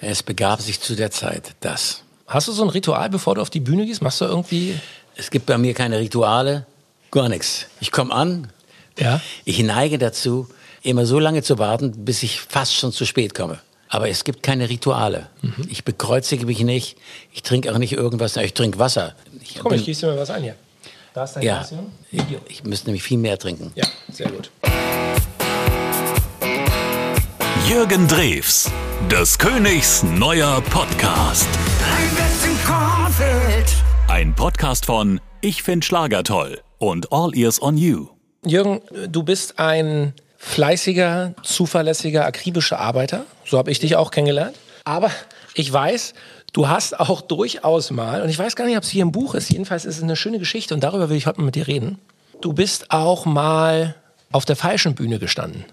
[0.00, 2.02] Es begab sich zu der Zeit, dass.
[2.26, 4.02] Hast du so ein Ritual, bevor du auf die Bühne gehst?
[4.02, 4.78] Machst du irgendwie.
[5.16, 6.64] Es gibt bei mir keine Rituale,
[7.10, 7.66] gar nichts.
[7.80, 8.48] Ich komme an,
[8.98, 9.20] Ja.
[9.44, 10.48] ich neige dazu,
[10.82, 13.58] immer so lange zu warten, bis ich fast schon zu spät komme.
[13.88, 15.26] Aber es gibt keine Rituale.
[15.42, 15.66] Mhm.
[15.68, 16.96] Ich bekreuzige mich nicht.
[17.32, 18.36] Ich trinke auch nicht irgendwas.
[18.36, 19.14] Ich trinke Wasser.
[19.42, 20.54] Ich Komm, ich bin- gieße dir mal was ein hier.
[21.12, 21.92] Da ist dein ja, Glas, Jürgen.
[22.46, 23.72] ich, ich müsste nämlich viel mehr trinken.
[23.74, 24.50] Ja, sehr gut.
[27.68, 28.70] Jürgen Drews,
[29.08, 31.48] des Königs neuer Podcast.
[34.08, 38.08] Ein Podcast von Ich find Schlager toll und All Ears on You.
[38.44, 43.24] Jürgen, du bist ein fleißiger, zuverlässiger, akribischer Arbeiter.
[43.46, 44.56] So habe ich dich auch kennengelernt.
[44.84, 45.10] Aber
[45.54, 46.14] ich weiß,
[46.52, 49.34] du hast auch durchaus mal, und ich weiß gar nicht, ob es hier im Buch
[49.34, 51.68] ist, jedenfalls ist es eine schöne Geschichte und darüber will ich heute mal mit dir
[51.68, 51.98] reden.
[52.40, 53.94] Du bist auch mal
[54.32, 55.64] auf der falschen Bühne gestanden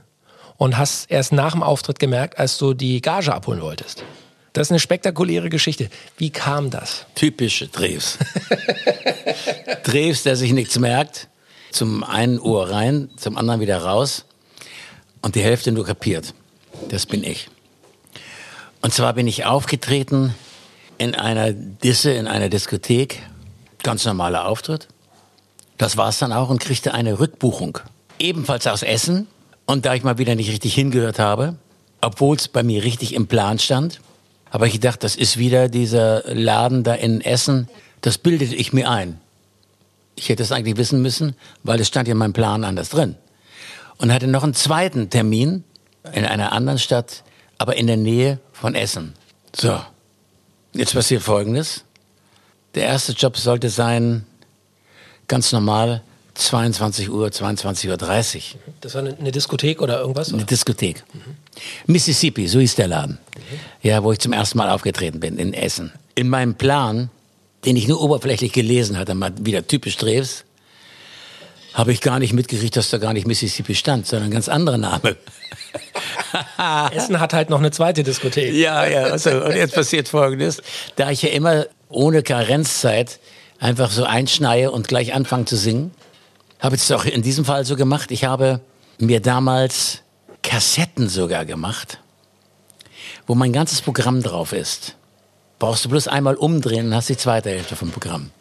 [0.57, 4.03] und hast erst nach dem Auftritt gemerkt, als du die Gage abholen wolltest.
[4.53, 5.89] Das ist eine spektakuläre Geschichte.
[6.17, 7.05] Wie kam das?
[7.13, 8.17] Typisch Drews.
[9.83, 11.27] Drews, der sich nichts merkt,
[11.71, 14.25] zum einen Ohr rein, zum anderen wieder raus
[15.21, 16.33] und die Hälfte nur kapiert.
[16.89, 17.49] Das bin ich.
[18.81, 20.33] Und zwar bin ich aufgetreten
[20.97, 23.21] in einer Disse, in einer Diskothek,
[23.83, 24.87] ganz normaler Auftritt.
[25.77, 27.79] Das war es dann auch und kriegte eine Rückbuchung.
[28.17, 29.27] Ebenfalls aus Essen.
[29.67, 31.57] Und da ich mal wieder nicht richtig hingehört habe,
[32.01, 33.99] obwohl es bei mir richtig im Plan stand,
[34.49, 37.67] habe ich gedacht, das ist wieder dieser Laden da in Essen.
[37.99, 39.19] Das bildete ich mir ein.
[40.15, 43.15] Ich hätte es eigentlich wissen müssen, weil es stand ja in meinem Plan anders drin.
[43.97, 45.65] Und hatte noch einen zweiten Termin
[46.13, 47.23] in einer anderen Stadt,
[47.57, 49.15] aber in der Nähe von Essen.
[49.53, 49.79] So,
[50.73, 51.83] jetzt passiert Folgendes.
[52.73, 54.25] Der erste Job sollte sein,
[55.27, 56.03] ganz normal,
[56.37, 58.59] 22 Uhr, 22.30 Uhr.
[58.81, 60.31] Das war eine, eine Diskothek oder irgendwas?
[60.31, 61.03] Eine Diskothek.
[61.87, 63.17] Mississippi, so hieß der Laden.
[63.81, 65.91] Ja, wo ich zum ersten Mal aufgetreten bin, in Essen.
[66.15, 67.09] In meinem Plan,
[67.65, 70.43] den ich nur oberflächlich gelesen hatte, mal wieder typisch Drews,
[71.73, 74.77] habe ich gar nicht mitgekriegt, dass da gar nicht Mississippi stand, sondern ein ganz anderer
[74.77, 75.15] Name.
[76.91, 78.53] Essen hat halt noch eine zweite Diskothek.
[78.53, 80.61] Ja, ja, also, und jetzt passiert Folgendes.
[80.95, 83.19] Da ich ja immer ohne Karenzzeit
[83.59, 85.91] einfach so einschneie und gleich anfange zu singen,
[86.59, 88.11] habe ich es auch in diesem Fall so gemacht.
[88.11, 88.61] Ich habe
[88.97, 90.01] mir damals
[90.41, 91.99] Kassetten sogar gemacht,
[93.25, 94.95] wo mein ganzes Programm drauf ist.
[95.59, 98.31] Brauchst du bloß einmal umdrehen und hast die zweite Hälfte vom Programm.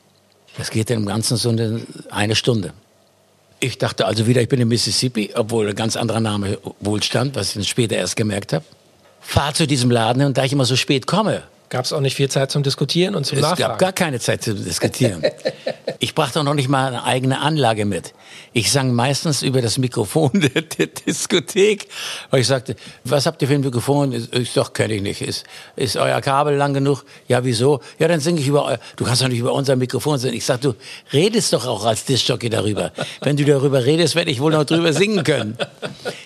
[0.58, 1.50] Das geht dann im Ganzen so
[2.10, 2.72] eine, Stunde.
[3.60, 7.34] Ich dachte also wieder, ich bin in Mississippi, obwohl ein ganz anderer Name wohl stand,
[7.36, 8.64] was ich dann später erst gemerkt habe.
[9.20, 12.14] Fahr zu diesem Laden und da ich immer so spät komme, Gab es auch nicht
[12.14, 13.60] viel Zeit zum Diskutieren und zum es Nachfragen.
[13.72, 15.22] gab gar keine Zeit zu diskutieren.
[15.98, 18.14] Ich brachte auch noch nicht mal eine eigene Anlage mit.
[18.52, 21.88] Ich sang meistens über das Mikrofon der, der Diskothek,
[22.30, 24.12] weil ich sagte, was habt ihr für ein Mikrofon?
[24.30, 25.22] Ich, doch, kenne ich nicht.
[25.22, 25.44] Ist,
[25.74, 27.04] ist euer Kabel lang genug?
[27.26, 27.80] Ja, wieso?
[27.98, 30.34] Ja, dann singe ich über eu- Du kannst doch nicht über unser Mikrofon singen.
[30.36, 30.74] Ich sag, du
[31.12, 32.92] redest doch auch als Diskjockey darüber.
[33.22, 35.58] Wenn du darüber redest, werde ich wohl noch drüber singen können.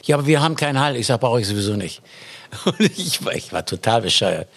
[0.05, 0.97] Ja, aber wir haben keinen Hall.
[0.97, 2.03] Ich sag, brauche ich sowieso nicht.
[2.67, 4.49] Und ich, war- ich war total bescheuert.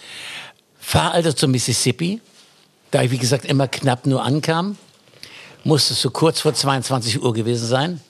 [0.85, 2.19] Fahr also zum Mississippi,
[2.91, 4.77] da ich wie gesagt immer knapp nur ankam,
[5.63, 8.01] musste es so kurz vor 22 Uhr gewesen sein.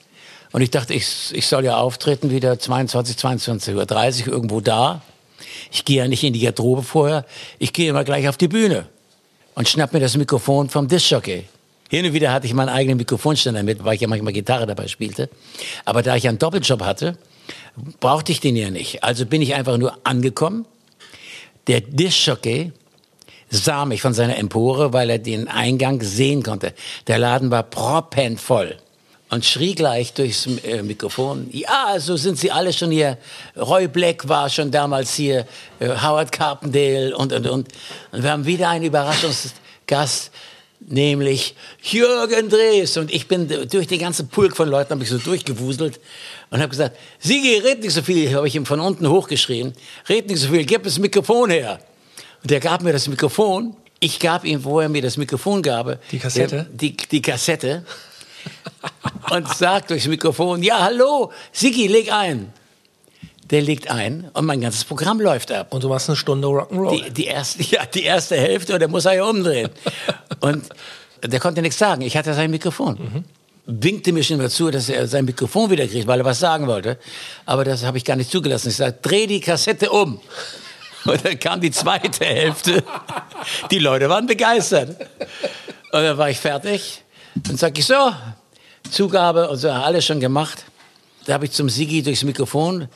[0.50, 5.02] Und ich dachte, ich, ich soll ja auftreten, wieder 22, 22.30 Uhr irgendwo da.
[5.70, 7.24] Ich gehe ja nicht in die Garderobe vorher,
[7.60, 8.86] ich gehe immer gleich auf die Bühne
[9.54, 11.44] und schnapp mir das Mikrofon vom Diskjockey.
[11.88, 14.88] Hin und wieder hatte ich meinen eigenen Mikrofonständer mit, weil ich ja manchmal Gitarre dabei
[14.88, 15.30] spielte.
[15.84, 17.16] Aber da ich einen Doppeljob hatte,
[18.00, 19.04] brauchte ich den ja nicht.
[19.04, 20.66] Also bin ich einfach nur angekommen,
[21.66, 22.72] der Diskjockey
[23.50, 26.74] sah mich von seiner Empore, weil er den Eingang sehen konnte.
[27.06, 28.76] Der Laden war proppenvoll
[29.30, 33.18] und schrie gleich durchs äh, Mikrofon, ja, so sind sie alle schon hier.
[33.56, 35.46] Roy Black war schon damals hier,
[35.80, 37.68] äh, Howard Carpendale und, und, und.
[38.12, 40.30] Und wir haben wieder einen Überraschungsgast,
[40.88, 42.96] nämlich Jürgen Drees.
[42.96, 46.00] Und ich bin durch den ganzen Pulk von Leuten, habe ich so durchgewuselt
[46.50, 49.72] und habe gesagt, Sigi, red nicht so viel, habe ich ihm von unten hochgeschrien,
[50.08, 51.80] red nicht so viel, gib das Mikrofon her.
[52.42, 53.76] Und der gab mir das Mikrofon.
[54.00, 56.66] Ich gab ihm, wo er mir das Mikrofon gab, Die Kassette?
[56.72, 57.84] Die, die Kassette.
[59.30, 62.52] und sagt durchs Mikrofon, ja, hallo, Sigi, leg ein.
[63.50, 65.72] Der legt ein und mein ganzes Programm läuft ab.
[65.74, 67.04] Und du machst eine Stunde Rock'n'Roll.
[67.04, 69.70] Die, die, erste, ja, die erste Hälfte und der muss er ja umdrehen.
[70.40, 70.68] Und
[71.22, 72.02] der konnte nichts sagen.
[72.02, 73.24] Ich hatte sein Mikrofon.
[73.66, 76.98] Winkte mir schon dazu, dass er sein Mikrofon wieder kriegt, weil er was sagen wollte.
[77.46, 78.68] Aber das habe ich gar nicht zugelassen.
[78.68, 80.20] Ich sagte, dreh die Kassette um.
[81.06, 82.82] Und dann kam die zweite Hälfte.
[83.70, 84.90] Die Leute waren begeistert.
[85.92, 87.02] Und dann war ich fertig.
[87.34, 88.12] Dann sag ich so,
[88.90, 90.64] Zugabe und so, alles schon gemacht.
[91.26, 92.88] Da habe ich zum Sigi durchs Mikrofon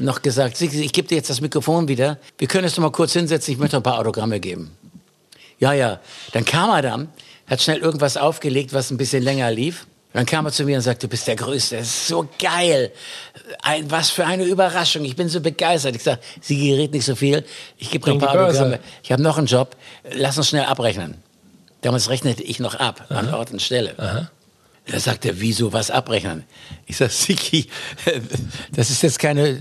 [0.00, 2.18] noch gesagt, Sigi, ich gebe dir jetzt das Mikrofon wieder.
[2.36, 4.70] Wir können jetzt noch mal kurz hinsetzen, ich möchte noch ein paar Autogramme geben.
[5.58, 6.00] Ja, ja.
[6.32, 7.08] Dann kam er dann,
[7.46, 9.86] hat schnell irgendwas aufgelegt, was ein bisschen länger lief.
[10.12, 12.90] Dann kam er zu mir und sagte, du bist der Größte, das ist so geil.
[13.62, 15.96] Ein, was für eine Überraschung, ich bin so begeistert.
[15.96, 17.44] Ich sage, Sie gerät nicht so viel,
[17.76, 18.80] ich gebe noch ein paar Autogramme.
[19.02, 19.76] Ich habe noch einen Job,
[20.10, 21.22] lass uns schnell abrechnen.
[21.82, 23.18] Damals rechnete ich noch ab, Aha.
[23.18, 23.94] an Ort und Stelle.
[23.98, 24.30] Aha.
[24.86, 26.44] Da sagt er, wieso was abrechnen?
[26.86, 27.68] Ich sage, Siki,
[28.72, 29.60] das ist jetzt keine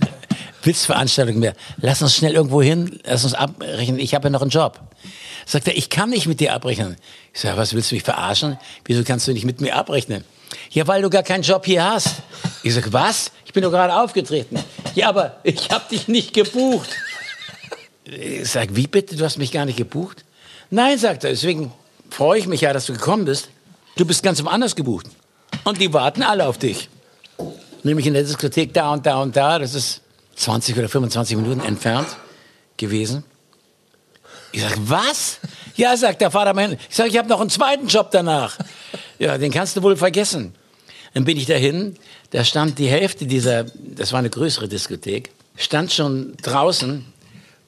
[0.68, 1.56] Witzveranstaltung mehr.
[1.78, 4.80] Lass uns schnell irgendwo hin, lass uns abrechnen, ich habe ja noch einen Job.
[5.48, 6.98] Sagt er, ich kann nicht mit dir abrechnen.
[7.34, 8.60] Ich sage, was willst du mich verarschen?
[8.86, 10.24] Wieso kannst du nicht mit mir abrechnen?
[10.72, 12.18] Ja, weil du gar keinen Job hier hast.
[12.64, 13.32] Ich sage, was?
[13.46, 14.60] Ich bin doch gerade aufgetreten.
[14.94, 16.90] Ja, aber ich habe dich nicht gebucht.
[18.04, 19.16] Ich sage, wie bitte?
[19.16, 20.24] Du hast mich gar nicht gebucht?
[20.70, 21.72] Nein, sagt er, deswegen
[22.10, 23.50] freue ich mich ja, dass du gekommen bist.
[23.96, 25.08] Du bist ganz woanders gebucht.
[25.64, 26.90] Und die warten alle auf dich.
[27.84, 29.60] Nämlich in der Diskothek da und da und da.
[29.60, 30.02] Das ist
[30.38, 32.08] 20 oder 25 Minuten entfernt
[32.78, 33.24] gewesen.
[34.52, 35.40] Ich sage, was?
[35.76, 36.78] Ja, sagt der Vater mein.
[36.90, 38.58] Ich sage, ich habe noch einen zweiten Job danach.
[39.20, 40.56] Ja, den kannst du wohl vergessen.
[41.14, 41.96] Dann bin ich dahin.
[42.32, 47.06] Da stand die Hälfte dieser, das war eine größere Diskothek, stand schon draußen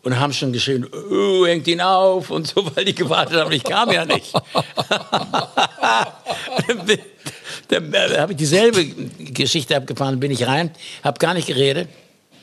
[0.03, 3.51] und haben schon geschrien, oh, hängt ihn auf und so, weil die gewartet haben.
[3.51, 4.33] Ich kam ja nicht.
[7.69, 10.71] dann, dann habe ich dieselbe Geschichte abgefahren, bin ich rein,
[11.03, 11.89] habe gar nicht geredet,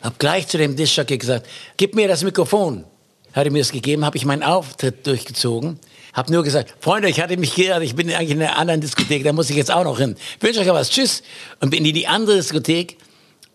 [0.02, 1.46] habe gleich zu dem Dischjockey gesagt,
[1.76, 2.84] gib mir das Mikrofon.
[3.32, 5.78] Hat er mir das gegeben, habe ich meinen Auftritt durchgezogen.
[6.14, 9.22] Hab nur gesagt, Freunde, ich hatte mich geirrt, ich bin eigentlich in einer anderen Diskothek,
[9.25, 10.16] da muss ich jetzt auch noch hin.
[10.40, 11.22] Wünsche euch was, tschüss.
[11.60, 12.96] Und bin in die andere Diskothek,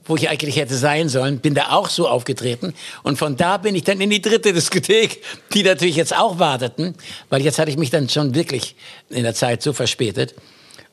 [0.06, 2.76] wo ich eigentlich hätte sein sollen, bin da auch so aufgetreten.
[3.02, 5.24] Und von da bin ich dann in die dritte Diskothek,
[5.54, 6.96] die natürlich jetzt auch warteten,
[7.30, 8.76] weil jetzt hatte ich mich dann schon wirklich
[9.10, 10.36] in der Zeit so verspätet.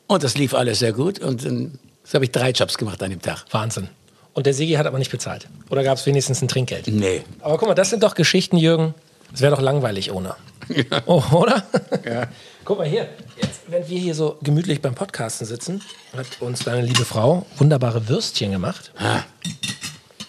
[0.06, 1.18] Und das lief alles sehr gut.
[1.18, 3.44] Und dann so habe ich drei Jobs gemacht an dem Tag.
[3.50, 3.90] Wahnsinn.
[4.38, 5.48] Und der Sigi hat aber nicht bezahlt.
[5.68, 6.86] Oder gab es wenigstens ein Trinkgeld?
[6.86, 7.24] Nee.
[7.40, 8.94] Aber guck mal, das sind doch Geschichten, Jürgen.
[9.34, 10.36] Es wäre doch langweilig ohne.
[10.68, 11.02] Ja.
[11.06, 11.64] Oh, oder?
[12.04, 12.28] Ja.
[12.64, 13.08] Guck mal hier.
[13.42, 15.82] Jetzt, wenn wir hier so gemütlich beim Podcasten sitzen,
[16.16, 18.92] hat uns deine liebe Frau wunderbare Würstchen gemacht.
[18.96, 19.22] Ah.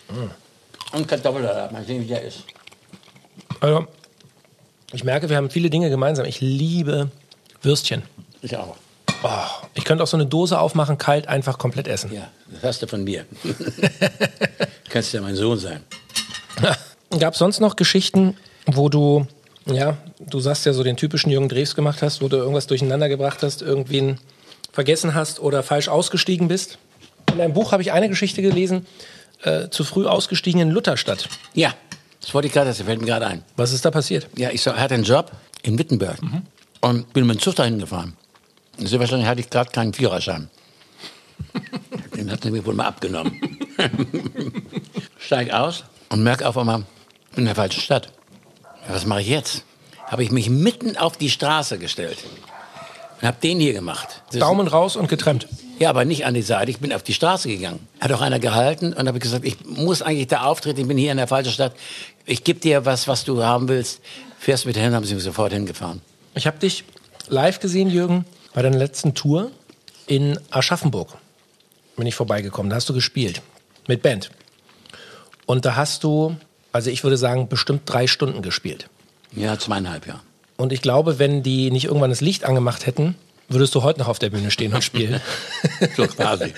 [0.10, 0.96] Mm.
[0.98, 1.72] Und Kartoffelsalat.
[1.72, 2.46] Mal sehen, wie der ist.
[3.60, 3.86] Also,
[4.92, 6.26] ich merke, wir haben viele Dinge gemeinsam.
[6.26, 7.12] Ich liebe
[7.62, 8.02] Würstchen.
[8.42, 8.76] Ich auch.
[9.24, 9.30] Oh,
[9.74, 12.14] ich könnte auch so eine Dose aufmachen, kalt, einfach komplett essen.
[12.14, 13.26] Ja, das hast du von mir.
[14.90, 15.84] Kannst ja mein Sohn sein.
[17.20, 19.28] Gab es sonst noch Geschichten, wo du,
[19.66, 23.10] ja, du sagst ja so den typischen Jürgen Drews gemacht hast, wo du irgendwas durcheinander
[23.10, 24.20] gebracht hast, irgendwen
[24.72, 26.78] vergessen hast oder falsch ausgestiegen bist?
[27.32, 28.86] In deinem Buch habe ich eine Geschichte gelesen,
[29.44, 31.28] äh, zu früh ausgestiegen in Lutherstadt.
[31.54, 31.74] Ja,
[32.22, 33.44] das wollte ich gerade, das fällt mir gerade ein.
[33.56, 34.28] Was ist da passiert?
[34.38, 35.32] Ja, ich hatte einen Job
[35.64, 36.44] in Wittenberg mhm.
[36.82, 38.14] und bin mit dem Zug dahin gefahren.
[38.88, 40.50] Sehr wahrscheinlich hatte ich gerade keinen Führerschein.
[42.16, 43.40] Den hat er mir wohl mal abgenommen.
[45.20, 46.84] Steig aus und merke auf einmal,
[47.30, 48.12] ich bin in der falschen Stadt.
[48.88, 49.64] Ja, was mache ich jetzt?
[50.06, 52.18] Habe ich mich mitten auf die Straße gestellt
[53.22, 54.24] und habe den hier gemacht.
[54.32, 55.48] Das Daumen raus und getrennt.
[55.78, 56.72] Ja, aber nicht an die Seite.
[56.72, 57.88] Ich bin auf die Straße gegangen.
[58.00, 60.82] Hat auch einer gehalten und habe gesagt, ich muss eigentlich da auftreten.
[60.82, 61.74] Ich bin hier in der falschen Stadt.
[62.26, 64.02] Ich gebe dir was, was du haben willst.
[64.40, 66.02] Fährst mit hin, haben sie mich sofort hingefahren.
[66.34, 66.84] Ich habe dich
[67.28, 68.26] live gesehen, Jürgen
[68.60, 69.52] bei deiner letzten Tour
[70.06, 71.18] in Aschaffenburg
[71.96, 72.70] bin ich vorbeigekommen.
[72.70, 73.42] Da hast du gespielt
[73.88, 74.32] mit Band.
[75.46, 76.36] Und da hast du,
[76.74, 78.90] also ich würde sagen, bestimmt drei Stunden gespielt.
[79.34, 80.20] Ja, zweieinhalb, ja.
[80.58, 83.16] Und ich glaube, wenn die nicht irgendwann das Licht angemacht hätten,
[83.48, 85.22] würdest du heute noch auf der Bühne stehen und spielen.
[85.96, 86.54] so quasi.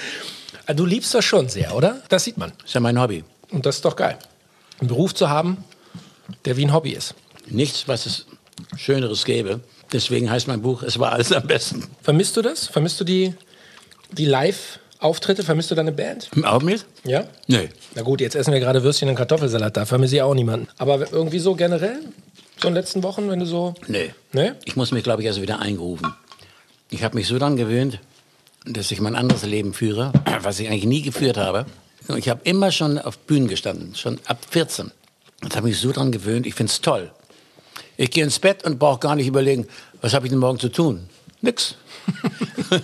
[0.75, 2.01] Du liebst das schon sehr, oder?
[2.09, 2.51] Das sieht man.
[2.65, 3.23] ist ja mein Hobby.
[3.51, 4.17] Und das ist doch geil.
[4.79, 5.63] Einen Beruf zu haben,
[6.45, 7.13] der wie ein Hobby ist.
[7.45, 8.25] Nichts, was es
[8.75, 9.59] Schöneres gäbe.
[9.91, 11.83] Deswegen heißt mein Buch, es war alles am besten.
[12.01, 12.67] Vermisst du das?
[12.67, 13.33] Vermisst du die,
[14.11, 15.43] die Live-Auftritte?
[15.43, 16.29] Vermisst du deine Band?
[16.35, 16.85] Im Augenblick?
[17.03, 17.25] Ja?
[17.47, 17.69] Nee.
[17.95, 20.67] Na gut, jetzt essen wir gerade Würstchen und Kartoffelsalat, da vermisse ich auch niemanden.
[20.77, 21.99] Aber irgendwie so generell?
[22.61, 23.73] So in den letzten Wochen, wenn du so...
[23.87, 24.13] Nee.
[24.31, 24.51] Nee?
[24.65, 26.13] Ich muss mich, glaube ich, also wieder eingerufen.
[26.89, 27.99] Ich habe mich so daran gewöhnt,
[28.65, 31.65] dass ich mein anderes Leben führe, was ich eigentlich nie geführt habe.
[32.15, 34.91] Ich habe immer schon auf Bühnen gestanden, schon ab 14.
[35.43, 37.11] Und habe mich so daran gewöhnt, ich finde es toll.
[38.01, 39.67] Ich gehe ins Bett und brauche gar nicht überlegen,
[40.01, 41.07] was habe ich denn morgen zu tun?
[41.41, 41.75] Nix.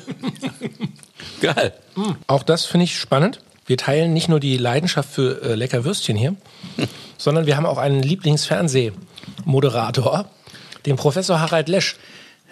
[1.41, 1.73] Geil.
[1.95, 2.17] Hm.
[2.27, 3.39] Auch das finde ich spannend.
[3.65, 6.35] Wir teilen nicht nur die Leidenschaft für äh, lecker Würstchen hier,
[7.17, 10.29] sondern wir haben auch einen Lieblingsfernsehmoderator,
[10.85, 11.95] den Professor Harald Lesch.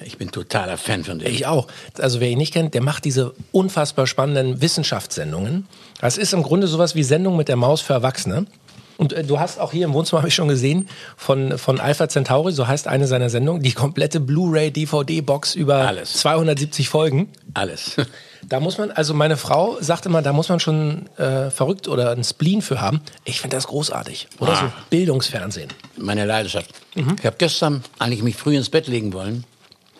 [0.03, 1.31] Ich bin totaler Fan von dem.
[1.31, 1.67] Ich auch.
[1.99, 5.67] Also wer ihn nicht kennt, der macht diese unfassbar spannenden Wissenschaftssendungen.
[6.01, 8.47] Das ist im Grunde sowas wie Sendung mit der Maus für Erwachsene.
[8.97, 10.87] Und äh, du hast auch hier im Wohnzimmer, habe ich schon gesehen,
[11.17, 16.13] von, von Alpha Centauri, so heißt eine seiner Sendungen, die komplette Blu-ray-DVD-Box über Alles.
[16.13, 17.29] 270 Folgen.
[17.53, 17.95] Alles.
[18.47, 22.11] Da muss man, also meine Frau sagt immer, da muss man schon äh, verrückt oder
[22.11, 23.01] einen Spleen für haben.
[23.23, 24.27] Ich finde das großartig.
[24.37, 24.55] Oder Ah.
[24.57, 25.69] so Bildungsfernsehen.
[25.97, 26.69] Meine Leidenschaft.
[26.93, 29.45] Ich habe gestern eigentlich mich früh ins Bett legen wollen.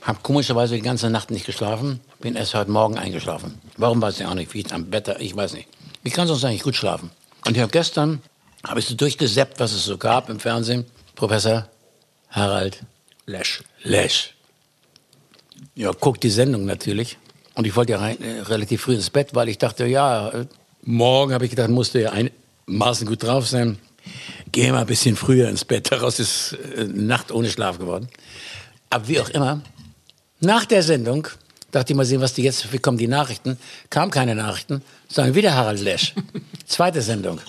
[0.04, 2.02] Habe komischerweise die ganze Nacht nicht geschlafen.
[2.20, 3.60] Bin erst heute Morgen eingeschlafen.
[3.78, 4.54] Warum weiß ich auch nicht.
[4.54, 5.68] Wie am Wetter, ich weiß nicht.
[6.04, 7.10] Ich kann sonst eigentlich gut schlafen.
[7.48, 8.22] Und ich habe gestern,
[8.68, 10.86] habe ich so durchgeseppt, was es so gab im Fernsehen.
[11.16, 11.68] Professor
[12.30, 12.84] Harald
[13.26, 13.64] Lesch.
[13.84, 14.34] Lesch.
[15.76, 17.18] Ja, guckt die Sendung natürlich.
[17.56, 20.46] Und ich wollte ja rein, äh, relativ früh ins Bett, weil ich dachte, ja, äh,
[20.84, 23.80] morgen habe ich gedacht, musste ja einigermaßen gut drauf sein.
[24.52, 25.92] Geh mal ein bisschen früher ins Bett.
[25.92, 28.10] Daraus ist äh, Nacht ohne Schlaf geworden.
[28.90, 29.62] Aber wie auch immer,
[30.40, 31.28] nach der Sendung
[31.72, 33.58] dachte ich mal sehen, was die jetzt, wie kommen die Nachrichten?
[33.90, 36.14] Kam keine Nachrichten, sondern wieder Harald Lesch.
[36.66, 37.40] Zweite Sendung.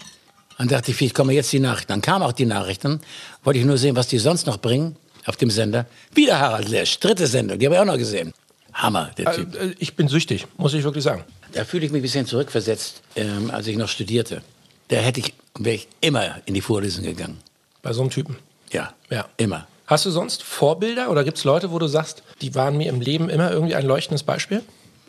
[0.58, 1.92] Dann dachte ich, vielleicht kommen jetzt die Nachrichten.
[1.92, 3.00] Dann kamen auch die Nachrichten.
[3.44, 4.96] Wollte ich nur sehen, was die sonst noch bringen
[5.26, 5.86] auf dem Sender.
[6.14, 8.32] Wieder Harald Lesch, dritte Sendung, die habe ich auch noch gesehen.
[8.72, 9.54] Hammer, der Typ.
[9.54, 11.24] Äh, ich bin süchtig, muss ich wirklich sagen.
[11.52, 14.42] Da fühle ich mich ein bisschen zurückversetzt, ähm, als ich noch studierte.
[14.88, 17.38] Da hätte ich, wäre ich immer in die Vorlesung gegangen.
[17.82, 18.36] Bei so einem Typen.
[18.72, 19.26] Ja, Ja.
[19.36, 19.66] immer.
[19.86, 23.00] Hast du sonst Vorbilder oder gibt es Leute, wo du sagst, die waren mir im
[23.00, 24.62] Leben immer irgendwie ein leuchtendes Beispiel?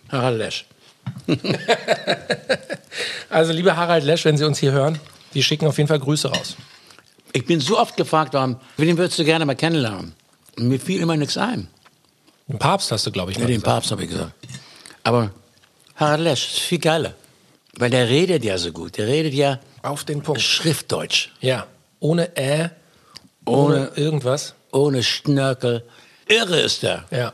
[0.09, 0.65] Harald Lesch.
[3.29, 4.99] Also, lieber Harald Lesch, wenn Sie uns hier hören,
[5.37, 6.55] die schicken auf jeden Fall Grüße raus.
[7.31, 10.13] Ich bin so oft gefragt worden, wen würdest du gerne mal kennenlernen?
[10.57, 11.67] Und mir fiel immer nichts ein.
[12.47, 13.73] Den Papst hast du, glaube ich, Ja, mal den gesagt.
[13.75, 14.31] Papst habe ich gesagt.
[15.03, 15.31] Aber
[15.95, 17.13] Harald Lesch ist viel geiler.
[17.77, 18.97] Weil der redet ja so gut.
[18.97, 20.41] Der redet ja Auf den Punkt.
[20.41, 21.29] Schriftdeutsch.
[21.41, 21.67] Ja.
[21.99, 22.69] Ohne Ä,
[23.45, 24.55] ohne, Ohne- irgendwas.
[24.71, 25.83] Ohne Schnörkel.
[26.27, 27.05] Irre ist er.
[27.11, 27.33] Ja.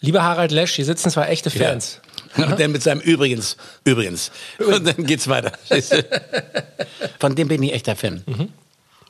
[0.00, 2.00] Lieber Harald Lesch, hier sitzen zwar echte Fans.
[2.36, 4.30] Und dann mit seinem Übrigens, übrigens.
[4.58, 5.52] Und dann geht's weiter.
[7.18, 8.24] Von dem bin ich echter Fan.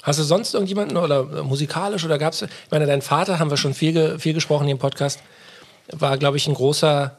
[0.03, 2.43] Hast du sonst irgendjemanden oder äh, musikalisch oder gab's?
[2.43, 5.21] Ich meine, dein Vater haben wir schon viel, viel gesprochen hier im Podcast.
[5.93, 7.17] War, glaube ich, ein großer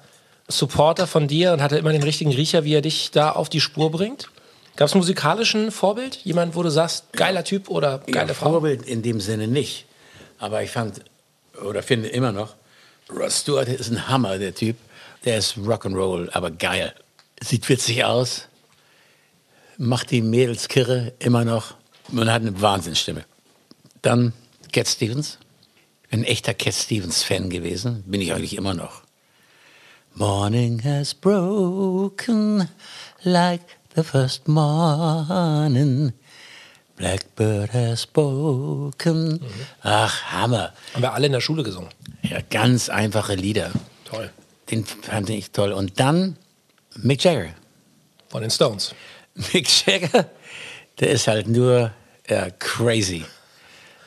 [0.48, 3.62] Supporter von dir und hatte immer den richtigen Riecher, wie er dich da auf die
[3.62, 4.29] Spur bringt.
[4.75, 6.15] Gab es musikalischen Vorbild?
[6.24, 8.51] Jemand, wo du sagst, geiler Typ oder geile ja, Frau?
[8.51, 9.86] Vorbild in dem Sinne nicht.
[10.39, 11.01] Aber ich fand,
[11.63, 12.55] oder finde immer noch,
[13.10, 14.77] Ross Stewart ist ein Hammer, der Typ.
[15.23, 16.95] Der ist Rock'n'Roll, aber geil.
[17.39, 18.47] Sieht witzig aus.
[19.77, 21.75] Macht die Mädels kirre, immer noch.
[22.11, 23.25] Und hat eine Wahnsinnsstimme.
[24.01, 24.33] Dann
[24.71, 25.37] Cat Stevens.
[26.03, 28.03] Ich bin ein echter Cat Stevens-Fan gewesen.
[28.07, 29.01] Bin ich eigentlich immer noch.
[30.15, 32.67] Morning has broken
[33.23, 33.61] like
[33.95, 36.13] the first morning.
[36.97, 39.39] Blackbird has spoken.
[39.81, 40.73] Ach, Hammer.
[40.93, 41.89] Haben wir alle in der Schule gesungen.
[42.23, 43.71] Ja, ganz einfache Lieder.
[44.05, 44.31] Toll.
[44.71, 45.73] Den fand ich toll.
[45.73, 46.37] Und dann
[46.95, 47.49] Mick Jagger.
[48.29, 48.95] Von den Stones.
[49.53, 50.25] Mick Jagger,
[50.99, 51.91] der ist halt nur
[52.29, 53.25] ja, crazy.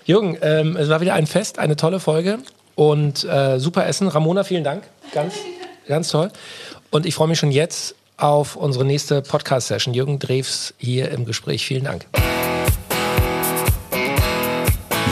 [0.05, 2.39] Jürgen, ähm, es war wieder ein Fest, eine tolle Folge
[2.75, 4.09] und äh, super Essen.
[4.09, 4.85] Ramona, vielen Dank.
[5.13, 5.35] Ganz,
[5.87, 6.31] ganz toll.
[6.91, 9.95] Und ich freue mich schon jetzt auf unsere nächste Podcast-Session.
[9.95, 11.67] Jürgen Drews hier im Gespräch.
[11.67, 12.07] Vielen Dank.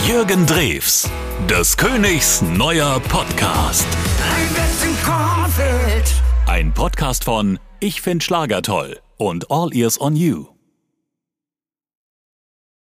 [0.07, 1.09] Jürgen Drews,
[1.49, 3.87] des Königs neuer Podcast.
[6.47, 10.47] Ein Podcast von Ich find Schlager toll und All Ears on You.